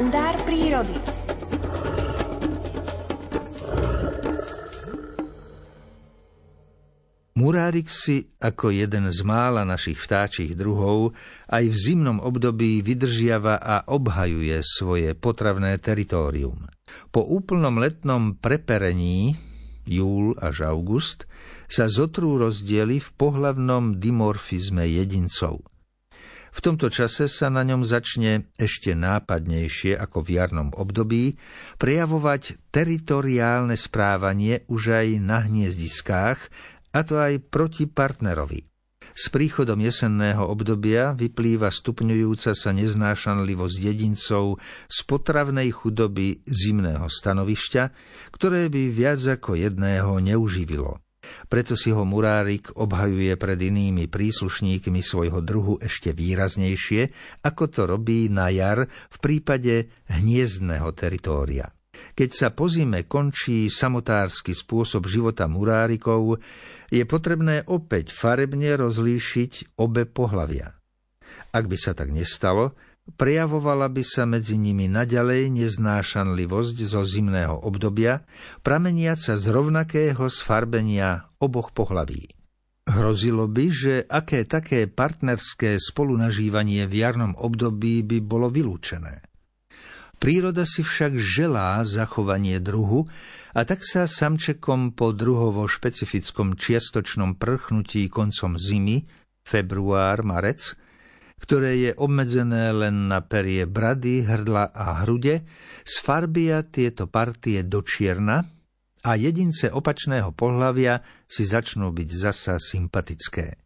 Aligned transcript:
kalendár 0.00 0.32
prírody. 0.48 0.96
Murárik 7.36 7.92
si 7.92 8.24
ako 8.40 8.72
jeden 8.72 9.12
z 9.12 9.20
mála 9.28 9.68
našich 9.68 10.00
vtáčich 10.00 10.56
druhov 10.56 11.12
aj 11.52 11.68
v 11.68 11.76
zimnom 11.76 12.16
období 12.16 12.80
vydržiava 12.80 13.60
a 13.60 13.84
obhajuje 13.92 14.64
svoje 14.64 15.12
potravné 15.12 15.76
teritorium. 15.76 16.64
Po 17.12 17.20
úplnom 17.20 17.76
letnom 17.76 18.40
preperení, 18.40 19.36
júl 19.84 20.32
až 20.40 20.64
august, 20.64 21.28
sa 21.68 21.92
zotrú 21.92 22.40
rozdiely 22.40 23.04
v 23.04 23.08
pohlavnom 23.20 24.00
dimorfizme 24.00 24.88
jedincov. 24.88 25.60
V 26.50 26.58
tomto 26.58 26.90
čase 26.90 27.30
sa 27.30 27.46
na 27.46 27.62
ňom 27.62 27.86
začne 27.86 28.50
ešte 28.58 28.94
nápadnejšie 28.98 29.94
ako 29.94 30.26
v 30.26 30.28
jarnom 30.38 30.68
období 30.74 31.38
prejavovať 31.78 32.70
teritoriálne 32.74 33.78
správanie 33.78 34.66
už 34.66 34.82
aj 34.98 35.08
na 35.22 35.46
hniezdiskách, 35.46 36.38
a 36.90 37.00
to 37.06 37.22
aj 37.22 37.38
proti 37.54 37.86
partnerovi. 37.86 38.66
S 39.10 39.26
príchodom 39.30 39.82
jesenného 39.82 40.46
obdobia 40.46 41.18
vyplýva 41.18 41.74
stupňujúca 41.74 42.54
sa 42.54 42.70
neznášanlivosť 42.70 43.76
jedincov 43.78 44.62
z 44.86 44.98
potravnej 45.02 45.70
chudoby 45.74 46.46
zimného 46.46 47.10
stanovišťa, 47.10 47.82
ktoré 48.30 48.70
by 48.70 48.82
viac 48.94 49.20
ako 49.26 49.58
jedného 49.58 50.14
neuživilo. 50.22 51.02
Preto 51.48 51.74
si 51.74 51.90
ho 51.90 52.02
murárik 52.06 52.72
obhajuje 52.76 53.34
pred 53.36 53.58
inými 53.58 54.06
príslušníkmi 54.06 55.00
svojho 55.02 55.40
druhu 55.42 55.78
ešte 55.80 56.14
výraznejšie, 56.14 57.10
ako 57.44 57.64
to 57.70 57.82
robí 57.86 58.30
na 58.30 58.48
jar 58.52 58.86
v 58.86 59.16
prípade 59.18 59.90
hniezdného 60.08 60.90
teritória. 60.96 61.70
Keď 62.16 62.30
sa 62.32 62.48
po 62.54 62.64
zime 62.64 63.04
končí 63.04 63.68
samotársky 63.68 64.56
spôsob 64.56 65.04
života 65.04 65.44
murárikov, 65.50 66.40
je 66.88 67.04
potrebné 67.04 67.66
opäť 67.68 68.16
farebne 68.16 68.78
rozlíšiť 68.78 69.76
obe 69.76 70.08
pohlavia. 70.08 70.80
Ak 71.50 71.66
by 71.66 71.76
sa 71.78 71.92
tak 71.94 72.14
nestalo, 72.14 72.78
prejavovala 73.16 73.90
by 73.90 74.02
sa 74.06 74.26
medzi 74.26 74.58
nimi 74.60 74.86
naďalej 74.86 75.50
neznášanlivosť 75.54 76.76
zo 76.86 77.02
zimného 77.02 77.56
obdobia, 77.66 78.22
prameniaca 78.62 79.34
z 79.38 79.44
rovnakého 79.50 80.26
sfarbenia 80.30 81.30
oboch 81.38 81.74
pohlaví. 81.74 82.30
Hrozilo 82.90 83.46
by, 83.46 83.66
že 83.70 83.94
aké 84.08 84.42
také 84.42 84.90
partnerské 84.90 85.78
spolunažívanie 85.78 86.90
v 86.90 86.94
jarnom 87.06 87.32
období 87.38 88.02
by 88.02 88.18
bolo 88.18 88.50
vylúčené. 88.50 89.22
Príroda 90.20 90.68
si 90.68 90.84
však 90.84 91.16
želá 91.16 91.80
zachovanie 91.86 92.60
druhu 92.60 93.08
a 93.56 93.64
tak 93.64 93.80
sa 93.80 94.04
samčekom 94.04 94.92
po 94.92 95.16
druhovo 95.16 95.64
špecifickom 95.64 96.60
čiastočnom 96.60 97.40
prchnutí 97.40 98.12
koncom 98.12 98.60
zimy, 98.60 99.08
február, 99.48 100.20
marec, 100.20 100.76
ktoré 101.40 101.72
je 101.88 101.90
obmedzené 101.96 102.70
len 102.70 103.08
na 103.08 103.24
perie 103.24 103.64
brady, 103.64 104.22
hrdla 104.22 104.70
a 104.70 105.02
hrude, 105.02 105.42
sfarbia 105.82 106.62
tieto 106.62 107.08
partie 107.08 107.64
do 107.64 107.80
čierna 107.80 108.44
a 109.00 109.10
jedince 109.16 109.72
opačného 109.72 110.36
pohlavia 110.36 111.00
si 111.24 111.48
začnú 111.48 111.90
byť 111.90 112.08
zasa 112.12 112.60
sympatické. 112.60 113.56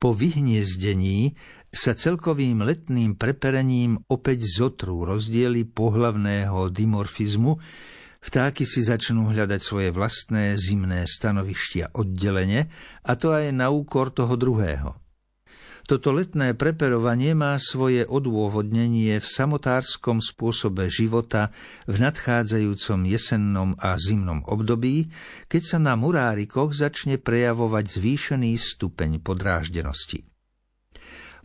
Po 0.00 0.16
vyhniezdení 0.16 1.36
sa 1.68 1.92
celkovým 1.92 2.64
letným 2.64 3.14
preperením 3.14 4.00
opäť 4.08 4.48
zotrú 4.48 5.04
rozdiely 5.04 5.68
pohlavného 5.68 6.72
dimorfizmu, 6.72 7.60
Vtáky 8.18 8.66
si 8.66 8.82
začnú 8.82 9.30
hľadať 9.30 9.60
svoje 9.62 9.88
vlastné 9.94 10.58
zimné 10.58 11.06
stanovištia 11.06 11.94
oddelenie, 11.94 12.66
a 13.06 13.12
to 13.14 13.30
aj 13.30 13.54
na 13.54 13.70
úkor 13.70 14.10
toho 14.10 14.34
druhého. 14.34 15.07
Toto 15.88 16.12
letné 16.12 16.52
preperovanie 16.52 17.32
má 17.32 17.56
svoje 17.56 18.04
odôvodnenie 18.04 19.16
v 19.16 19.24
samotárskom 19.24 20.20
spôsobe 20.20 20.92
života 20.92 21.48
v 21.88 21.96
nadchádzajúcom 22.04 23.08
jesennom 23.08 23.72
a 23.80 23.96
zimnom 23.96 24.44
období, 24.44 25.08
keď 25.48 25.62
sa 25.64 25.78
na 25.80 25.96
murárikoch 25.96 26.76
začne 26.76 27.16
prejavovať 27.16 27.88
zvýšený 27.88 28.52
stupeň 28.60 29.24
podráždenosti. 29.24 30.28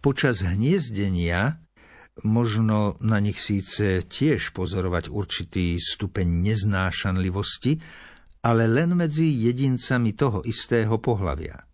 Počas 0.00 0.40
hniezdenia 0.40 1.60
možno 2.24 2.96
na 3.04 3.20
nich 3.20 3.36
síce 3.44 4.08
tiež 4.08 4.56
pozorovať 4.56 5.12
určitý 5.12 5.76
stupeň 5.76 6.48
neznášanlivosti, 6.48 7.76
ale 8.40 8.64
len 8.64 8.96
medzi 8.96 9.28
jedincami 9.36 10.16
toho 10.16 10.40
istého 10.48 10.96
pohlavia– 10.96 11.60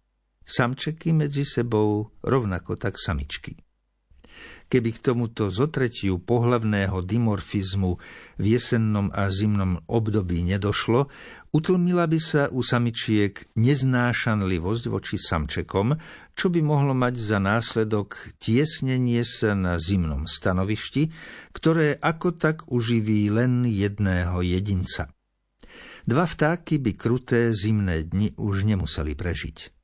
samčeky 0.46 1.10
medzi 1.10 1.42
sebou, 1.42 2.14
rovnako 2.22 2.78
tak 2.78 2.96
samičky. 2.96 3.58
Keby 4.66 4.98
k 4.98 5.02
tomuto 5.12 5.46
zotretiu 5.46 6.18
pohlavného 6.18 6.98
dimorfizmu 6.98 8.02
v 8.34 8.44
jesennom 8.44 9.14
a 9.14 9.30
zimnom 9.30 9.78
období 9.86 10.42
nedošlo, 10.42 11.06
utlmila 11.54 12.10
by 12.10 12.18
sa 12.18 12.42
u 12.50 12.66
samičiek 12.66 13.46
neznášanlivosť 13.54 14.84
voči 14.90 15.22
samčekom, 15.22 15.94
čo 16.34 16.46
by 16.50 16.60
mohlo 16.66 16.98
mať 16.98 17.14
za 17.14 17.38
následok 17.38 18.34
tiesnenie 18.42 19.22
sa 19.22 19.54
na 19.54 19.78
zimnom 19.78 20.26
stanovišti, 20.26 21.14
ktoré 21.54 21.94
ako 22.02 22.34
tak 22.34 22.66
uživí 22.66 23.30
len 23.30 23.70
jedného 23.70 24.42
jedinca. 24.42 25.14
Dva 26.06 26.26
vtáky 26.26 26.82
by 26.82 26.92
kruté 26.94 27.54
zimné 27.54 28.02
dni 28.02 28.34
už 28.34 28.66
nemuseli 28.66 29.14
prežiť. 29.14 29.75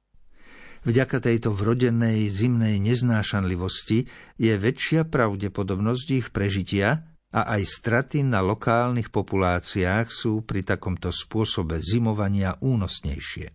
Vďaka 0.83 1.23
tejto 1.23 1.55
vrodenej 1.55 2.27
zimnej 2.27 2.83
neznášanlivosti 2.83 4.11
je 4.35 4.55
väčšia 4.59 5.07
pravdepodobnosť 5.07 6.07
ich 6.11 6.27
prežitia 6.35 6.99
a 7.31 7.41
aj 7.55 7.63
straty 7.65 8.27
na 8.27 8.43
lokálnych 8.43 9.15
populáciách 9.15 10.11
sú 10.11 10.43
pri 10.43 10.67
takomto 10.67 11.15
spôsobe 11.15 11.79
zimovania 11.79 12.59
únosnejšie. 12.59 13.55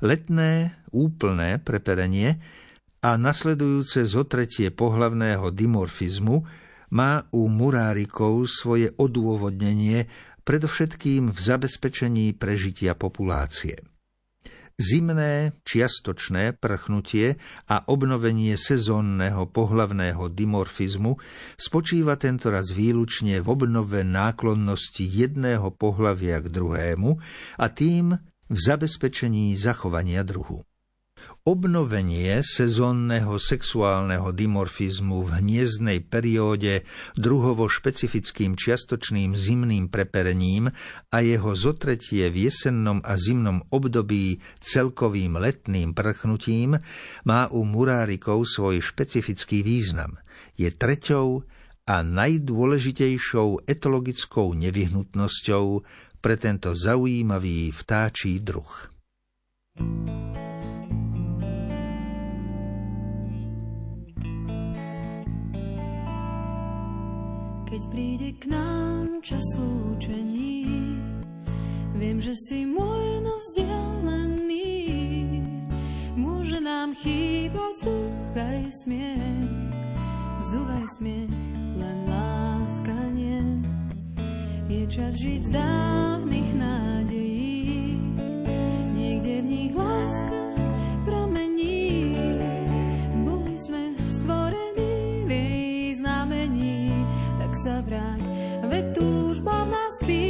Letné, 0.00 0.80
úplné 0.96 1.60
preperenie 1.60 2.40
a 3.04 3.20
nasledujúce 3.20 4.08
zotretie 4.08 4.72
pohlavného 4.72 5.52
dimorfizmu 5.52 6.36
má 6.96 7.28
u 7.36 7.52
murárikov 7.52 8.48
svoje 8.48 8.96
odôvodnenie 8.96 10.08
predovšetkým 10.48 11.28
v 11.28 11.38
zabezpečení 11.38 12.32
prežitia 12.32 12.96
populácie. 12.96 13.95
Zimné, 14.76 15.56
čiastočné 15.64 16.52
prchnutie 16.52 17.40
a 17.64 17.88
obnovenie 17.88 18.60
sezónneho 18.60 19.48
pohlavného 19.48 20.28
dimorfizmu 20.28 21.16
spočíva 21.56 22.20
tentoraz 22.20 22.76
výlučne 22.76 23.40
v 23.40 23.46
obnove 23.48 24.04
náklonnosti 24.04 25.08
jedného 25.08 25.72
pohlavia 25.72 26.44
k 26.44 26.52
druhému 26.52 27.10
a 27.56 27.66
tým 27.72 28.20
v 28.52 28.58
zabezpečení 28.60 29.56
zachovania 29.56 30.20
druhu. 30.20 30.60
Obnovenie 31.46 32.42
sezónneho 32.42 33.38
sexuálneho 33.38 34.34
dimorfizmu 34.34 35.22
v 35.22 35.30
hniezdnej 35.38 36.02
perióde 36.02 36.82
druhovo 37.14 37.70
špecifickým 37.70 38.58
čiastočným 38.58 39.30
zimným 39.30 39.86
preperením 39.86 40.74
a 41.06 41.22
jeho 41.22 41.54
zotretie 41.54 42.34
v 42.34 42.50
jesennom 42.50 42.98
a 43.06 43.14
zimnom 43.14 43.62
období 43.70 44.42
celkovým 44.58 45.38
letným 45.38 45.94
prchnutím 45.94 46.82
má 47.22 47.46
u 47.54 47.62
murárikov 47.62 48.42
svoj 48.42 48.82
špecifický 48.82 49.62
význam. 49.62 50.18
Je 50.58 50.66
treťou 50.74 51.46
a 51.86 52.02
najdôležitejšou 52.02 53.70
etologickou 53.70 54.50
nevyhnutnosťou 54.50 55.86
pre 56.18 56.34
tento 56.42 56.74
zaujímavý 56.74 57.70
vtáčí 57.70 58.42
druh. 58.42 58.90
thank 59.78 60.34
you 60.34 60.45
keď 67.66 67.82
príde 67.90 68.30
k 68.38 68.46
nám 68.46 69.18
čas 69.26 69.42
lúčení. 69.58 70.70
Viem, 71.98 72.22
že 72.22 72.30
si 72.38 72.62
môj 72.62 73.26
no 73.26 73.34
vzdialený, 73.42 74.78
môže 76.14 76.62
nám 76.62 76.94
chýbať 76.94 77.82
vzduch 77.82 78.36
aj 78.38 78.62
smiech, 78.70 79.50
vzduch 80.38 80.70
aj 80.78 80.86
smiech, 80.94 81.34
len 81.74 81.98
láska 82.06 82.94
nie. 83.10 83.42
Je 84.70 84.86
čas 84.86 85.18
žiť 85.18 85.40
z 85.42 85.50
dávnych 85.50 86.50
nádejí, 86.54 87.98
niekde 88.94 89.42
v 89.42 89.46
nich 89.46 89.72
láska 89.74 90.45
sa 97.56 97.80
vráť, 97.80 98.24
veď 98.68 98.84
túžba 98.92 99.64
v 99.64 99.68
nás 99.72 99.92
spí. 100.04 100.28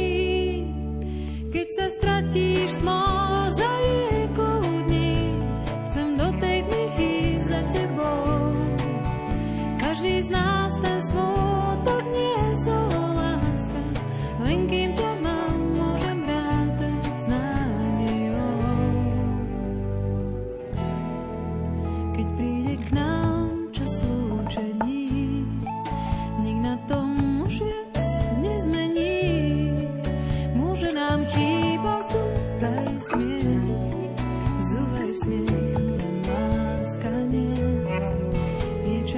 Keď 1.51 1.67
sa 1.75 1.85
stratíš 1.91 2.79
smol 2.79 3.51
za 3.51 3.67
riekou 3.67 4.63
dní, 4.87 5.35
chcem 5.91 6.15
do 6.15 6.31
tej 6.39 6.63
dny 6.63 7.35
za 7.35 7.59
tebou. 7.67 8.55
Každý 9.83 10.23
z 10.23 10.29
nás 10.31 10.71
ten 10.79 10.99
smutok 11.03 11.36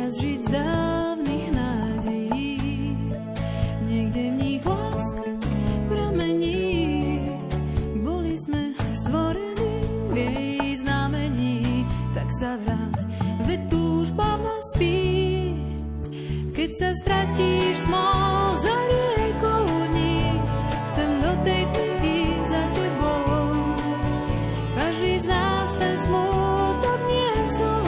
Čas 0.10 0.26
žiť 0.26 0.42
z 0.42 0.50
dávnych 0.58 1.48
v 4.34 4.36
nich 4.42 4.64
láska 4.66 5.38
pramení. 5.86 7.38
Boli 8.02 8.34
sme 8.34 8.74
stvorení 8.90 9.78
v 10.10 10.18
tak 12.18 12.26
sa 12.34 12.58
vráť, 12.58 13.06
veď 13.46 13.70
túžba 13.70 14.34
nás 14.42 14.58
spí. 14.74 15.54
Keď 16.58 16.70
sa 16.74 16.90
stratíš 16.90 17.86
smol 17.86 18.58
za 18.66 18.78
riekou 18.90 19.94
dní, 19.94 20.42
chcem 20.90 21.22
do 21.22 21.38
tej 21.46 21.70
za 22.50 22.66
tebou. 22.74 23.78
Každý 24.74 25.22
z 25.22 25.26
nás 25.30 25.70
ten 25.78 25.94
smutok 25.94 26.98
láska, 27.06 27.79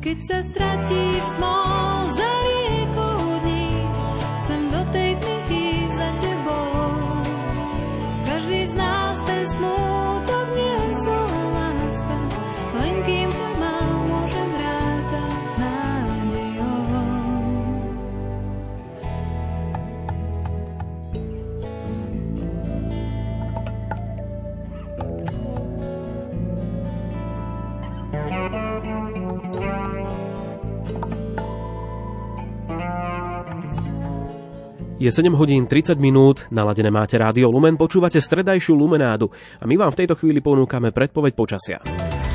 Keď 0.00 0.18
sa 0.24 0.40
stratíš 0.40 1.36
smol 1.36 2.08
za 2.08 2.32
Je 35.00 35.08
7 35.08 35.32
hodín 35.32 35.64
30 35.64 35.96
minút, 35.96 36.44
naladené 36.52 36.92
máte 36.92 37.16
rádio 37.16 37.48
Lumen, 37.48 37.80
počúvate 37.80 38.20
stredajšiu 38.20 38.76
Lumenádu 38.76 39.32
a 39.56 39.64
my 39.64 39.80
vám 39.80 39.96
v 39.96 40.04
tejto 40.04 40.12
chvíli 40.12 40.44
ponúkame 40.44 40.92
predpoveď 40.92 41.32
počasia. 41.32 41.80